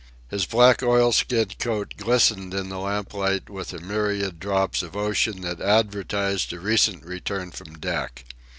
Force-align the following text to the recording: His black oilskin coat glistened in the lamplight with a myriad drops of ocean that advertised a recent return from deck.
His 0.31 0.47
black 0.47 0.81
oilskin 0.81 1.49
coat 1.59 1.93
glistened 1.95 2.55
in 2.55 2.69
the 2.69 2.79
lamplight 2.79 3.51
with 3.51 3.71
a 3.71 3.77
myriad 3.77 4.39
drops 4.39 4.81
of 4.81 4.95
ocean 4.95 5.41
that 5.41 5.61
advertised 5.61 6.51
a 6.53 6.59
recent 6.59 7.05
return 7.05 7.51
from 7.51 7.77
deck. 7.77 8.25